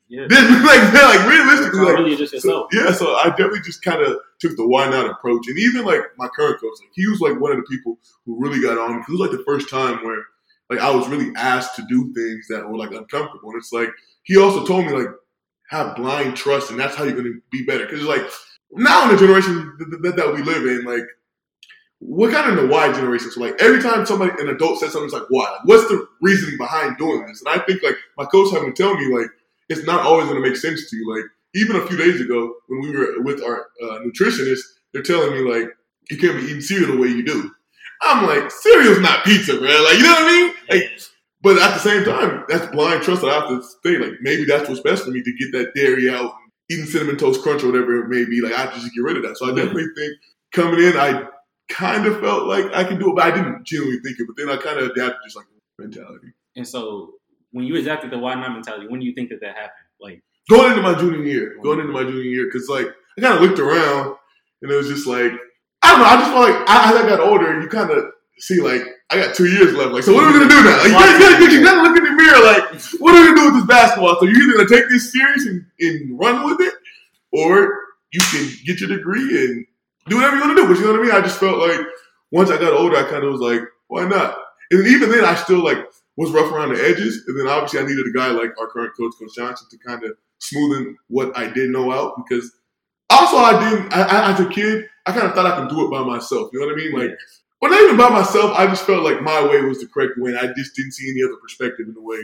[0.08, 0.22] Yeah,
[0.64, 4.56] like, like realistically, like, really just so, yeah, so I definitely just kind of took
[4.56, 7.52] the why not approach, and even like my current coach, like he was like one
[7.52, 10.24] of the people who really got on it was like the first time where
[10.72, 13.90] like I was really asked to do things that were like uncomfortable, and it's like
[14.24, 15.08] he also told me like
[15.68, 17.84] have blind trust, and that's how you're gonna be better.
[17.84, 18.22] Because like
[18.72, 21.04] now in the generation that, that, that we live in, like
[22.00, 23.30] we're kind of in the why generation.
[23.30, 25.58] So like every time somebody an adult says something, it's like why?
[25.64, 27.42] What's the reasoning behind doing this?
[27.44, 29.28] And I think like my coach having to tell me like
[29.68, 31.14] it's not always going to make sense to you.
[31.14, 34.60] Like even a few days ago when we were with our uh, nutritionist,
[34.92, 35.68] they're telling me like
[36.10, 37.50] you can't be eating cereal the way you do.
[38.02, 39.84] I'm like cereal's not pizza, man.
[39.84, 40.54] Like you know what I mean?
[40.70, 41.00] Like,
[41.42, 44.44] but at the same time, that's blind trust that I have to think like maybe
[44.44, 46.32] that's what's best for me to get that dairy out,
[46.70, 48.40] eating cinnamon toast crunch or whatever it may be.
[48.40, 49.36] Like I have to just get rid of that.
[49.38, 50.14] So I definitely think
[50.52, 51.26] coming in, I
[51.68, 54.26] kind of felt like I could do it, but I didn't genuinely think it.
[54.26, 55.46] But then I kind of adapted just like
[55.78, 56.28] mentality.
[56.56, 57.14] And so
[57.52, 59.88] when you adapted the why not mentality, when do you think that that happened?
[60.00, 61.88] Like going into my junior year, going mm-hmm.
[61.88, 62.86] into my junior year, because like
[63.18, 64.16] I kind of looked around
[64.62, 65.32] and it was just like
[65.82, 66.06] I don't know.
[66.06, 69.16] I just felt like I, as I got older, you kind of see like I
[69.16, 69.92] got two years left.
[69.92, 70.78] Like, so what are we gonna do now?
[70.78, 72.42] Like, you gotta, you gotta, look in the mirror.
[72.44, 74.16] Like, what are we gonna do with this basketball?
[74.18, 76.74] So you're either gonna take this serious and, and run with it,
[77.32, 77.76] or
[78.12, 79.66] you can get your degree and
[80.08, 80.68] do whatever you want to do.
[80.68, 81.12] But you know what I mean?
[81.12, 81.80] I just felt like
[82.30, 84.36] once I got older, I kind of was like, why not?
[84.70, 85.78] And even then, I still like
[86.16, 87.24] was rough around the edges.
[87.26, 90.02] And then obviously, I needed a guy like our current coach, Coach Johnson, to kind
[90.04, 92.50] of smoothen what I did know out because
[93.20, 93.92] also I didn't.
[93.92, 96.50] I, I, as a kid, I kind of thought I could do it by myself.
[96.52, 96.92] You know what I mean?
[96.92, 97.18] Like,
[97.60, 98.56] well, not even by myself.
[98.56, 100.30] I just felt like my way was the correct way.
[100.30, 102.20] And I just didn't see any other perspective in the way.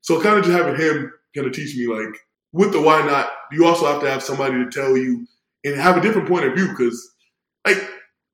[0.00, 2.16] So kind of just having him kind of teach me like
[2.52, 3.30] with the why not.
[3.52, 5.26] You also have to have somebody to tell you
[5.64, 7.14] and have a different point of view because
[7.66, 7.78] like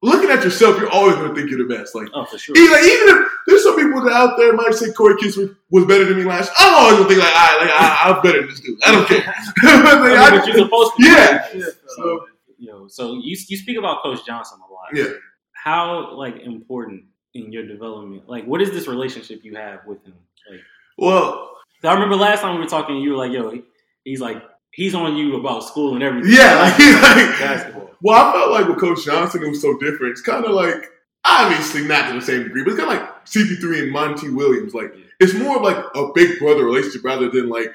[0.03, 1.95] looking at yourself, you're always going to think you're the best.
[1.95, 2.55] Like oh for sure.
[2.57, 3.29] even, like, even if
[3.63, 6.51] there's some people that out there might say Corey Kispert was better than me last,
[6.59, 8.79] I'm always gonna think like, I like I, I'm better than this dude.
[8.85, 9.19] I don't care.
[9.63, 11.05] Like, I mean, but you're supposed to.
[11.05, 11.49] yeah.
[11.97, 12.27] So,
[12.59, 14.89] you know, so you you speak about Coach Johnson a lot.
[14.95, 15.15] yeah.
[15.53, 18.29] How like important in your development?
[18.29, 20.15] Like, what is this relationship you have with him?
[20.51, 20.61] Like,
[20.99, 21.51] Well,
[21.85, 23.63] I remember last time we were talking, you were like, "Yo, he-
[24.05, 27.91] he's like, he's on you about school and everything." yeah, like, he's like basketball.
[28.03, 30.13] Well, I felt like with Coach Johnson, it was so different.
[30.13, 30.85] It's kind of like,
[31.25, 34.75] obviously not to the same degree, but it's kind of like CP3 and Monty Williams.
[34.75, 37.73] Like, it's more of like a big brother relationship rather than like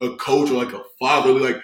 [0.00, 1.32] a coach or like a father.
[1.32, 1.60] Like,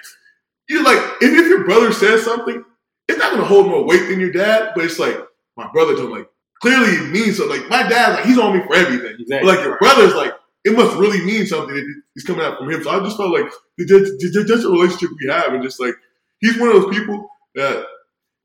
[0.69, 2.65] you're like, if, if your brother says something,
[3.09, 5.17] it's not going to hold more weight than your dad, but it's like,
[5.57, 6.31] my brother told me, like,
[6.63, 7.61] clearly it means something.
[7.61, 9.17] Like, my dad, like, he's on me for everything.
[9.19, 9.41] Exactly.
[9.41, 10.33] But like, your brother's like,
[10.65, 12.83] it must really mean something if it's coming out from him.
[12.85, 15.95] So I just felt like just a relationship we have, and just like,
[16.39, 17.85] he's one of those people that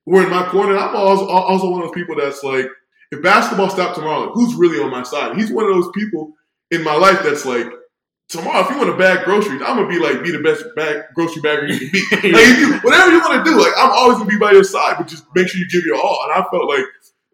[0.05, 0.77] were in my corner.
[0.77, 2.67] I'm also, also one of those people that's like,
[3.11, 5.37] if basketball stopped tomorrow, like, who's really on my side?
[5.37, 6.33] He's one of those people
[6.71, 7.67] in my life that's like,
[8.29, 11.03] tomorrow, if you want to bag groceries, I'm gonna be like, be the best bag
[11.13, 12.31] grocery bagger you can be.
[12.31, 14.95] like, you, whatever you want to do, like, I'm always gonna be by your side,
[14.97, 16.21] but just make sure you give your all.
[16.23, 16.85] And I felt like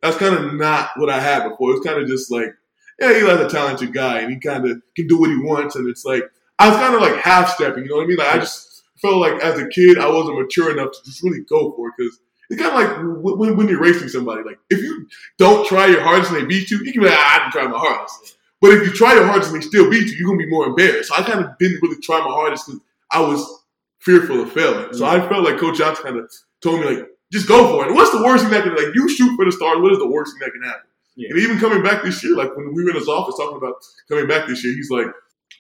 [0.02, 1.72] that's kind of not what I had before.
[1.72, 2.54] It's kind of just like,
[3.00, 5.90] yeah, Eli's a talented guy, and he kind of can do what he wants, and
[5.90, 6.24] it's like
[6.60, 7.84] I was kind of like half stepping.
[7.84, 8.18] You know what I mean?
[8.18, 11.44] Like I just felt like as a kid, I wasn't mature enough to just really
[11.50, 12.20] go for it because
[12.52, 14.44] it's kind of like when, when you're racing somebody.
[14.44, 17.18] Like if you don't try your hardest and they beat you, you can be like,
[17.18, 18.38] ah, I didn't try my hardest.
[18.60, 20.68] But if you try your hardest and they still beat you, you're gonna be more
[20.68, 21.10] embarrassed.
[21.10, 23.64] So I kind of didn't really try my hardest because I was
[24.00, 24.94] fearful of failing.
[24.94, 26.30] So I felt like Coach Johnson kind of
[26.62, 27.94] told me like, just go for it.
[27.94, 29.80] What's the worst thing that can like you shoot for the stars?
[29.80, 30.88] What is the worst thing that can happen?
[31.16, 31.30] Yeah.
[31.30, 33.76] And even coming back this year, like when we were in his office talking about
[34.10, 35.08] coming back this year, he's like,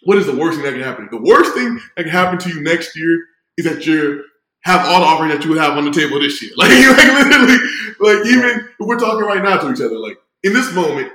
[0.04, 1.08] "What is the worst thing that can happen?
[1.10, 3.18] The worst thing that can happen to you next year
[3.58, 4.26] is that you
[4.62, 6.52] have all the offers that you would have on the table this year.
[6.58, 7.58] Like, like literally,
[8.00, 11.12] like even we're talking right now to each other, like in this moment,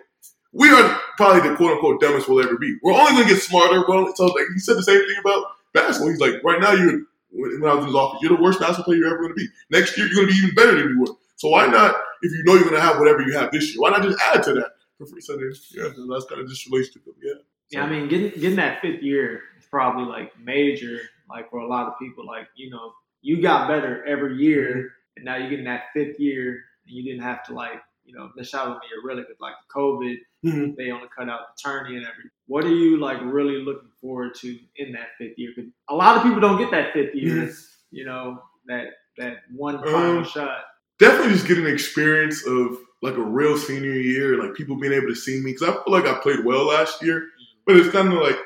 [0.53, 2.77] we are probably the quote unquote dumbest we'll ever be.
[2.83, 3.85] We're only gonna get smarter.
[3.87, 6.11] Well, so like he said the same thing about basketball.
[6.11, 7.03] He's like, right now you're
[7.37, 9.35] when, I was in his office, you're the worst basketball player you're ever going to
[9.35, 9.49] be.
[9.71, 11.15] Next year, you're going to be even better than you were.
[11.37, 13.83] So why not, if you know you're going to have whatever you have this year,
[13.83, 15.21] why not just add to that for free?
[15.29, 17.03] Then, yeah, that's kind of just relationship.
[17.23, 17.33] Yeah.
[17.69, 21.67] Yeah, I mean, getting getting that fifth year is probably like major, like for a
[21.67, 22.25] lot of people.
[22.25, 22.93] Like you know,
[23.27, 27.23] you got better every year, and now you're getting that fifth year, and you didn't
[27.23, 30.77] have to like you know miss out on your really because like the COVID, Mhm.
[30.77, 32.31] they only cut out the tourney and everything.
[32.47, 35.51] What are you like really looking forward to in that fifth year?
[35.57, 37.51] 'Cause a lot of people don't get that fifth year.
[37.91, 40.65] You know that that one final Um, shot.
[41.01, 45.09] definitely just getting an experience of like a real senior year, like people being able
[45.09, 47.29] to see me because I feel like I played well last year,
[47.67, 48.39] but it's kind of like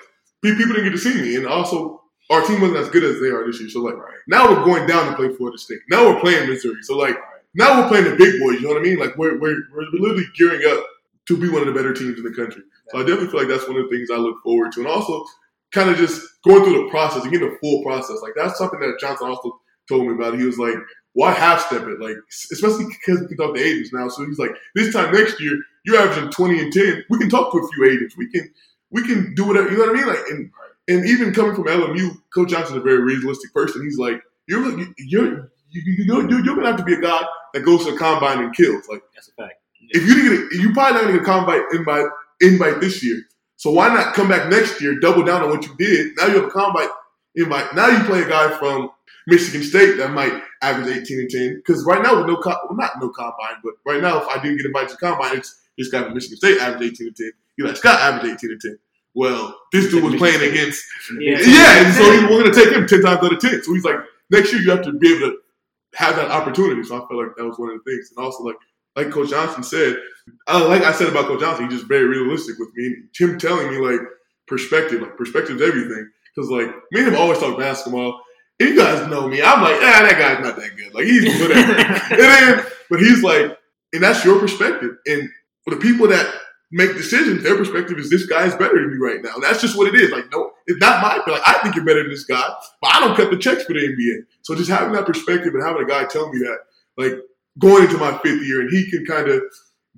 [0.42, 1.99] people didn't get to see me, and also
[2.30, 3.68] our team wasn't as good as they are this year.
[3.68, 3.94] So like
[4.26, 5.80] now we're going down to play Florida State.
[5.90, 6.82] Now we're playing Missouri.
[6.82, 7.16] So like
[7.54, 8.60] now we're playing the big boys.
[8.60, 8.98] You know what I mean?
[8.98, 10.84] Like we're we're, we're literally gearing up
[11.26, 12.62] to be one of the better teams in the country.
[12.88, 14.88] So I definitely feel like that's one of the things I look forward to, and
[14.88, 15.24] also
[15.72, 18.20] kind of just going through the process and getting the full process.
[18.22, 20.38] Like that's something that Johnson also told me about.
[20.38, 20.74] He was like,
[21.12, 22.00] why half step it?
[22.00, 22.16] Like,
[22.52, 24.08] especially because we can talk to agents now.
[24.08, 27.04] So he's like, this time next year, you're averaging 20 and 10.
[27.10, 28.16] We can talk to a few agents.
[28.16, 28.52] We can,
[28.90, 29.70] we can do whatever.
[29.70, 30.06] You know what I mean?
[30.06, 30.50] Like, and
[30.90, 33.82] and even coming from LMU, Coach Johnson's a very realistic person.
[33.82, 34.62] He's like, you're
[34.98, 37.24] you're you, you, you're, you're gonna have to be a guy
[37.54, 38.88] that goes to the combine and kills.
[38.88, 39.54] Like, That's a fact.
[39.90, 42.06] if you didn't get, a, you probably not gonna get a combine invite
[42.40, 43.22] invite this year.
[43.56, 46.16] So why not come back next year, double down on what you did?
[46.16, 46.88] Now you have a combine
[47.36, 47.74] invite.
[47.74, 48.90] Now you play a guy from
[49.26, 51.56] Michigan State that might average 18 and 10.
[51.56, 54.42] Because right now with no co- well, not no combine, but right now if I
[54.42, 57.32] didn't get invited to combine, it's this guy from Michigan State average 18 and 10.
[57.58, 58.78] You like Scott average 18 and 10.
[59.14, 60.84] Well, this dude was playing against
[61.18, 61.38] Yeah.
[61.40, 63.62] yeah, and so he, we're gonna take him ten times out of ten.
[63.62, 63.98] So he's like,
[64.30, 65.38] next year you have to be able to
[65.94, 66.82] have that opportunity.
[66.84, 68.56] So I felt like that was one of the things, and also like
[68.96, 69.96] like Coach Johnson said,
[70.46, 72.96] uh, like I said about Coach Johnson, he's just very realistic with me.
[73.18, 74.00] Him telling me like
[74.46, 76.10] perspective, like perspective's everything.
[76.34, 78.20] Because like me and him always talk basketball.
[78.58, 79.42] You guys know me.
[79.42, 80.92] I'm like, ah, that guy's not that good.
[80.94, 81.72] Like he's whatever.
[82.10, 83.58] and then, but he's like,
[83.92, 84.96] and that's your perspective.
[85.06, 85.28] And
[85.64, 86.32] for the people that
[86.70, 89.34] make decisions, their perspective is this guy is better than me right now.
[89.40, 90.10] That's just what it is.
[90.10, 92.48] Like, no, it's not my like I think you're better than this guy,
[92.80, 94.26] but I don't cut the checks for the NBA.
[94.42, 96.58] So just having that perspective and having a guy tell me that,
[96.96, 97.14] like
[97.58, 99.42] going into my fifth year, and he can kind of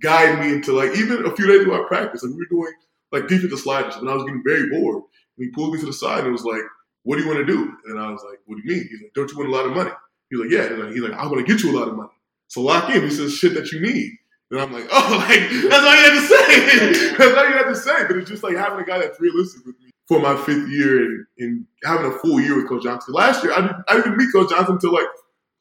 [0.00, 2.72] guide me into like even a few days ago I practice, like we were doing
[3.12, 5.02] like defensive sliders, and I was getting very bored.
[5.36, 6.62] And he pulled me to the side and was like,
[7.04, 9.02] "What do you want to do?" And I was like, "What do you mean?" He's
[9.02, 9.90] like, "Don't you want a lot of money?"
[10.30, 11.96] He's like, "Yeah." He's like, he's like "I want to get you a lot of
[11.96, 12.10] money."
[12.48, 13.02] So lock in.
[13.02, 14.12] He says, "Shit that you need."
[14.52, 17.16] And I'm like, "Oh, like that's all you had to say.
[17.18, 19.64] that's all you had to say." But it's just like having a guy that's realistic
[19.66, 23.14] with me for my fifth year and, and having a full year with Coach Johnson.
[23.14, 25.06] Last year, I didn't, I didn't meet Coach Johnson until like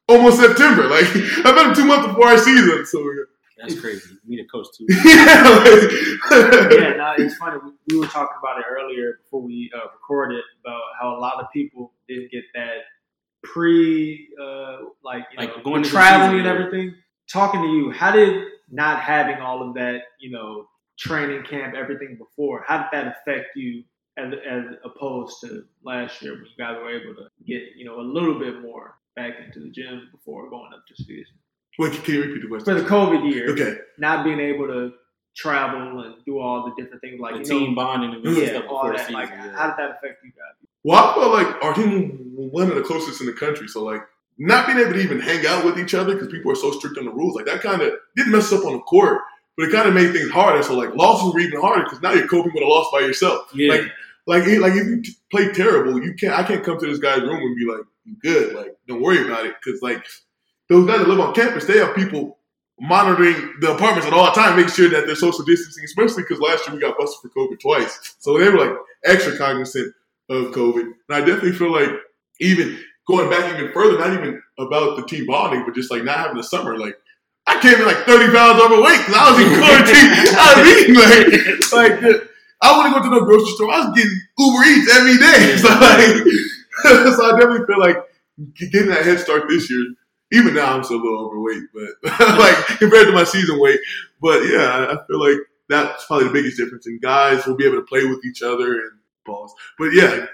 [0.08, 0.88] almost September.
[0.88, 1.06] Like
[1.44, 2.84] I met him two months before our season.
[2.86, 3.02] So
[3.58, 4.16] That's crazy.
[4.26, 4.86] Me the coach too.
[4.88, 7.60] yeah, like, yeah, no, it's funny.
[7.64, 11.40] We, we were talking about it earlier before we uh, recorded about how a lot
[11.42, 12.78] of people didn't get that
[13.42, 16.94] pre, uh, like you Like know, going the into traveling and everything.
[17.32, 20.66] Talking to you, how did not having all of that, you know,
[20.98, 23.84] training camp, everything before, how did that affect you
[24.18, 28.00] as as opposed to last year when you guys were able to get, you know,
[28.00, 31.34] a little bit more back into the gym before going up to season?
[31.78, 32.74] Wait, can you repeat the question?
[32.76, 33.78] For the COVID year, Okay.
[33.98, 34.92] not being able to
[35.34, 38.64] travel and do all the different things like the team know, bonding and yeah, stuff
[38.68, 39.00] all the that.
[39.00, 39.14] season.
[39.14, 39.52] Like, yeah.
[39.56, 40.68] how did that affect you guys?
[40.84, 43.68] Well, I felt like our team was one of the closest in the country.
[43.68, 44.02] So, like,
[44.38, 46.98] not being able to even hang out with each other because people are so strict
[46.98, 49.20] on the rules, like, that kind of didn't mess up on the court,
[49.56, 50.62] but it kind of made things harder.
[50.62, 53.48] So, like, losses were even harder because now you're coping with a loss by yourself.
[53.54, 53.70] yeah.
[53.72, 53.82] Like,
[54.26, 56.32] like, it- like if you t- play terrible, you can't.
[56.34, 59.24] I can't come to this guy's room and be like, "You good?" Like, don't worry
[59.26, 60.04] about it because, like,
[60.68, 62.38] those guys that live on campus, they have people
[62.80, 65.84] monitoring the apartments at all time, making sure that they're social distancing.
[65.84, 69.36] Especially because last year we got busted for COVID twice, so they were like extra
[69.36, 69.92] cognizant
[70.30, 70.82] of COVID.
[70.82, 71.90] And I definitely feel like
[72.40, 76.18] even going back even further, not even about the team bonding, but just like not
[76.18, 76.78] having the summer.
[76.78, 76.96] Like
[77.46, 80.10] I came in like thirty pounds overweight because I was in quarantine.
[80.38, 82.28] I was eating like like
[82.62, 83.72] I wouldn't go to no grocery store.
[83.72, 85.56] I was getting Uber Eats every day.
[85.62, 87.96] So like, so I definitely feel like
[88.56, 89.84] getting that head start this year.
[90.32, 93.80] Even now, I'm still a little overweight, but like compared to my season weight.
[94.20, 95.38] But yeah, I- I feel like
[95.68, 96.86] that's probably the biggest difference.
[96.86, 98.92] And guys will be able to play with each other and
[99.26, 99.52] balls.
[99.78, 100.26] But yeah,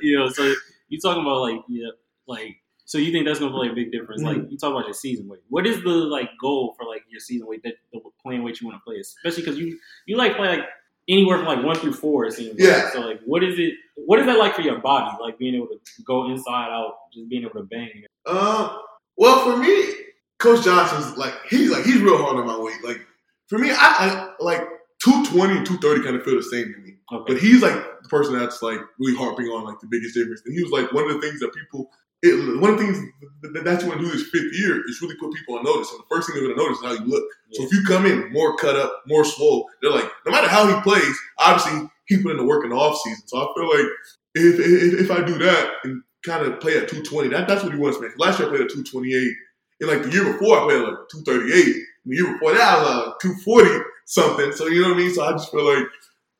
[0.00, 0.52] you know, so
[0.88, 1.88] you talking about like yeah,
[2.26, 4.22] like so you think that's gonna play a big difference?
[4.22, 5.42] Like you talk about your season weight.
[5.48, 8.66] What is the like goal for like your season weight that the playing weight you
[8.66, 8.98] want to play?
[8.98, 10.66] Especially because you you like play like
[11.08, 12.26] anywhere from like one through four.
[12.26, 12.54] It seems.
[12.58, 12.76] Yeah.
[12.76, 12.92] Like.
[12.92, 13.74] So like, what is it?
[13.96, 15.16] What is that like for your body?
[15.20, 18.04] Like being able to go inside out, just being able to bang.
[18.26, 18.78] Uh,
[19.16, 19.94] well, for me,
[20.38, 22.82] Coach Johnson's like he's like he's real hard on my weight.
[22.84, 23.00] Like
[23.48, 24.62] for me, I, I like
[25.02, 26.94] two twenty and two thirty kind of feel the same to me.
[27.12, 27.34] Okay.
[27.34, 30.42] But he's like the person that's like really harping on like the biggest difference.
[30.44, 31.90] And he was like, one of the things that people,
[32.22, 32.98] it, one of the things
[33.42, 35.90] that, that you want to do this fifth year is really put people on notice.
[35.92, 37.24] And the first thing they're going to notice is how you look.
[37.52, 40.66] So if you come in more cut up, more swole, they're like, no matter how
[40.66, 43.22] he plays, obviously he put in the work in the off season.
[43.26, 43.92] So I feel like
[44.34, 47.72] if if, if I do that and kind of play at 220, that, that's what
[47.72, 48.12] he wants, man.
[48.18, 49.32] Last year I played at 228.
[49.80, 51.76] And like the year before I played at like 238.
[51.76, 54.52] And the year before that I was uh, like 240 something.
[54.52, 55.14] So you know what I mean?
[55.14, 55.86] So I just feel like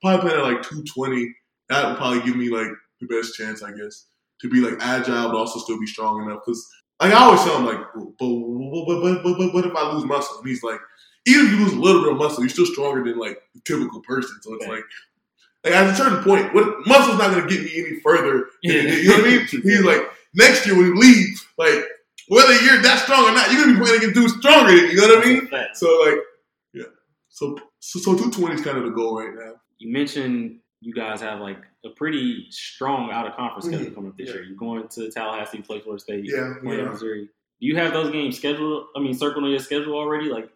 [0.01, 1.35] probably playing at like 220,
[1.69, 2.69] that would probably give me like
[3.01, 4.07] the best chance, I guess,
[4.41, 6.41] to be like agile but also still be strong enough.
[6.45, 6.67] Because
[7.01, 10.39] like, I always tell him like, but, but, but, but, what if I lose muscle?
[10.39, 10.81] And he's like,
[11.27, 13.61] even if you lose a little bit of muscle, you're still stronger than like the
[13.65, 14.31] typical person.
[14.43, 14.73] So it's Okay.
[14.73, 14.85] like,
[15.65, 18.47] like at a certain point, what muscle's not gonna get me any further.
[18.63, 18.83] Than, Yeah.
[18.83, 19.47] You know what I mean?
[19.51, 20.03] He's like,
[20.35, 21.85] next year when you leave, like
[22.29, 24.91] whether you're that strong or not, you're gonna be playing against dudes stronger than you.
[24.93, 25.49] You know what I mean?
[25.75, 26.19] So like,
[26.73, 26.85] yeah.
[27.29, 29.55] So so, so 220 is kind of the goal right now.
[29.79, 33.75] you mentioned you guys have like a pretty strong out of conference Mhm.
[33.75, 34.35] schedule coming up this Yeah.
[34.35, 34.45] year.
[34.45, 36.91] You're going to Tallahassee, play Florida State, Yeah, playing yeah.
[36.91, 37.29] Missouri.
[37.61, 38.87] Do you have those games scheduled?
[38.97, 40.49] I mean, circled on your schedule already, like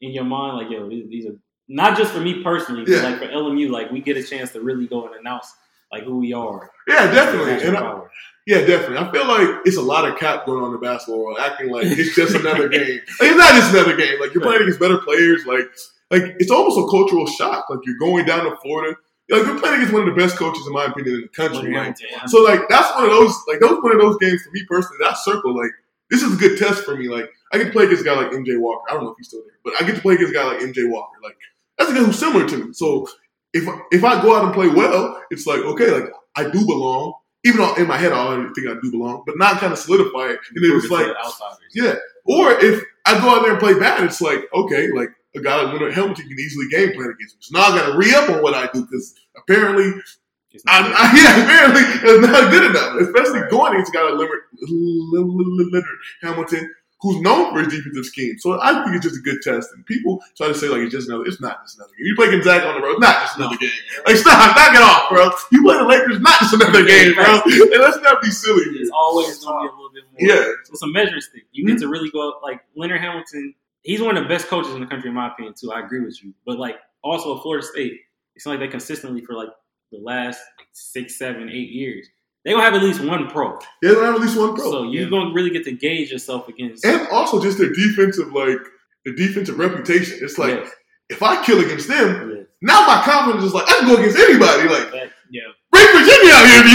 [0.00, 1.36] in your mind, like yo, these, these are
[1.68, 4.60] not just for me personally, but like for LMU, like we get a chance to
[4.60, 5.52] really go and announce
[5.92, 6.70] like who we are.
[6.88, 7.66] Yeah, definitely.
[7.66, 8.00] And I,
[8.46, 8.98] yeah, definitely.
[8.98, 11.70] I feel like it's a lot of cap going on in the basketball world, acting
[11.70, 13.00] like it's just another game.
[13.20, 14.18] Like, it's not just another game.
[14.20, 15.44] Like you're playing against better players.
[15.46, 15.68] Like
[16.10, 17.66] like it's almost a cultural shock.
[17.68, 18.96] Like you're going down to Florida.
[19.28, 21.74] Like you're playing against one of the best coaches in my opinion in the country.
[21.74, 21.96] Like,
[22.28, 24.98] so like that's one of those like those one of those games for me personally.
[25.00, 25.70] That circle like
[26.10, 27.08] this is a good test for me.
[27.08, 28.84] Like I get to play against a guy like MJ Walker.
[28.88, 30.44] I don't know if he's still there, but I get to play against a guy
[30.44, 31.18] like MJ Walker.
[31.22, 31.36] Like
[31.76, 32.72] that's a guy who's similar to me.
[32.72, 33.08] So
[33.52, 37.14] if if I go out and play well, it's like okay, like I do belong.
[37.44, 39.78] Even though in my head I already think I do belong, but not kind of
[39.78, 40.40] solidify it.
[40.54, 41.94] And it was Prove it to like yeah.
[42.24, 45.62] Or if I go out there and play bad, it's like, okay, like a guy
[45.62, 47.40] like Leonard Hamilton can easily game plan against me.
[47.40, 49.92] So now I got to re up on what I do because apparently,
[50.52, 50.96] It's not I'm, good.
[50.96, 53.00] I, yeah, apparently it's not good enough.
[53.00, 53.50] Especially Right.
[53.50, 54.42] going against a guy like Leonard,
[55.72, 58.38] Leonard Hamilton, who's known for his defensive scheme.
[58.38, 59.68] So I think it's just a good test.
[59.74, 61.24] And people try to say like it's just another.
[61.26, 62.06] It's not just another game.
[62.06, 63.70] You play Gonzaga on the road, it's not just another game.
[64.06, 65.30] Like stop, knock it off, bro.
[65.52, 67.40] You play the Lakers, not just another game, bro.
[67.44, 68.64] And let's not be silly.
[68.66, 68.76] Man.
[68.80, 70.36] It's always going to be a little bit more.
[70.36, 71.44] Yeah, it's a measuring stick.
[71.52, 71.92] You get to mm-hmm.
[71.92, 73.54] really go like Leonard Hamilton.
[73.86, 75.72] He's one of the best coaches in the country, in my opinion, too.
[75.72, 76.34] I agree with you.
[76.44, 78.00] But like also at Florida State,
[78.34, 79.48] it's not like they consistently for like
[79.92, 80.40] the last
[80.72, 82.08] six, seven, eight years,
[82.44, 83.56] they gonna have at least one pro.
[83.82, 84.70] they don't have at least one pro.
[84.70, 86.84] so you're gonna really get to gauge yourself against.
[86.84, 88.58] and also just their defensive like
[89.04, 90.18] the defensive reputation.
[90.20, 90.70] It's like yes,
[91.08, 92.46] if I kill against them, yes.
[92.62, 94.68] now my confidence is like I can go against anybody.
[94.68, 95.42] Like That- Yeah.
[95.70, 96.72] bring Virginia out here if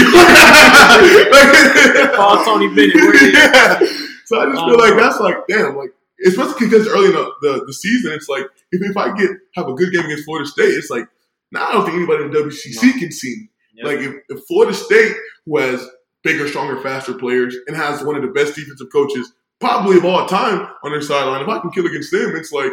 [2.08, 2.16] you.
[2.16, 2.94] Call Tony Bennett.
[3.04, 3.80] Where he at?
[3.82, 3.86] yeah.
[4.24, 4.88] So I just feel uh-huh.
[4.88, 5.90] like that's like damn, like
[6.26, 9.68] especially because early in the, the, the season, it's like if, if I get have
[9.68, 11.06] a good game against Florida State, it's like
[11.50, 12.98] now I don't think anybody in the WCC No.
[13.00, 13.48] can see me.
[13.74, 13.86] Yep.
[13.86, 15.86] Like if, if Florida State, who has
[16.22, 20.26] bigger, stronger, faster players and has one of the best defensive coaches probably of all
[20.26, 22.72] time on their sideline, if I can kill against them, it's like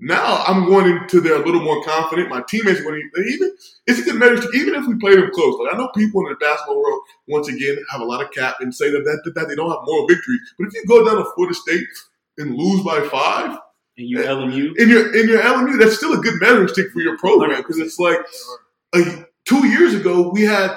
[0.00, 2.28] now I'm going into there a little more confident.
[2.28, 3.52] My teammates are going to even
[3.88, 4.40] it's a good measure.
[4.42, 7.00] to- Even if we play them close, like I know people in the basketball world
[7.26, 9.80] once again have a lot of cap and say that that, that they don't have
[9.84, 10.36] moral victory.
[10.58, 11.86] But if you go down to Florida State
[12.38, 13.58] and lose by five,
[13.96, 14.76] and you LMU.
[14.78, 17.78] in your in your LMU, that's still a good measuring stick for your program because
[17.78, 18.18] it's like
[18.94, 20.76] like two years ago we had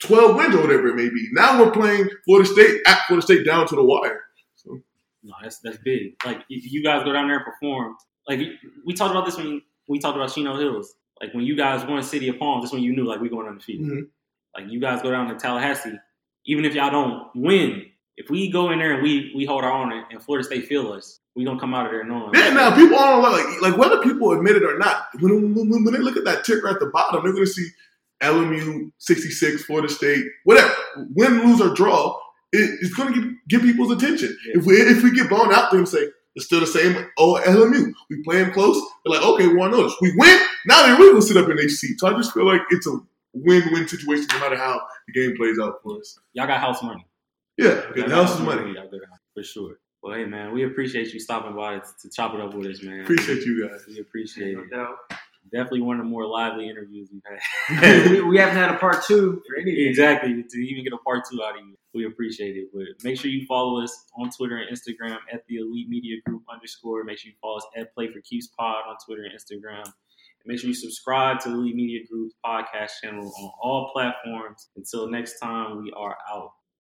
[0.00, 1.28] twelve wins or whatever it may be.
[1.32, 4.20] Now we're playing Florida State at Florida State down to the wire.
[4.56, 4.80] So
[5.22, 6.14] No, that's that's big.
[6.24, 7.96] Like if you guys go down there and perform,
[8.28, 8.40] like
[8.84, 10.94] we talked about this when we talked about Chino Hills.
[11.20, 13.48] Like when you guys won City of Palms, that's when you knew like we going
[13.48, 13.86] undefeated.
[13.86, 14.08] Mhm.
[14.54, 15.98] Like you guys go down to Tallahassee,
[16.46, 17.86] even if y'all don't win,
[18.18, 20.92] if we go in there and we we hold our own and- Florida State feel
[20.92, 22.32] us, we gonna come out of there knowing.
[22.34, 25.06] yeah, now people don't like like whether people admit it or not.
[25.20, 27.68] When, when, when they look at that ticker at the bottom, they're going to see
[28.22, 30.74] LMU sixty six, Florida State, whatever.
[31.14, 32.18] Win, lose or draw,
[32.52, 34.36] it, it's going to get, get people's attention.
[34.46, 34.60] Yeah.
[34.60, 37.40] If we if we get blown out there and say it's still the same old
[37.42, 38.76] LMU, we play them close.
[39.04, 39.94] They're like, okay, we want to notice.
[40.00, 40.38] We win.
[40.66, 42.00] Now they're really gonna sit up in their seat.
[42.00, 42.98] So I just feel like it's a
[43.34, 46.18] win-win situation, no matter how the game plays out for us.
[46.32, 47.06] y'all got house money.
[47.58, 48.72] Yeah, Y'all the house is money.
[48.74, 48.88] Y'all
[49.34, 49.78] for sure.
[50.02, 52.82] Well, hey man, we appreciate you stopping by to, to chop it up with us,
[52.82, 53.00] man.
[53.00, 53.84] Appreciate you guys.
[53.88, 54.70] We appreciate No it.
[54.70, 54.96] doubt.
[55.50, 58.10] Definitely one of the more lively interviews we've had.
[58.12, 59.86] we, we haven't had a part two for anything.
[59.88, 61.74] exactly to even get a part two out of you.
[61.94, 62.68] We appreciate it.
[62.72, 66.42] But make sure you follow us on Twitter and Instagram at the Elite Media Group
[66.52, 67.02] underscore.
[67.02, 69.84] Make sure you follow us at Play for Keeps Pod on Twitter and Instagram.
[69.84, 74.68] And make sure you subscribe to the Elite Media Group's podcast channel on all platforms.
[74.76, 76.52] Until next time, we are out.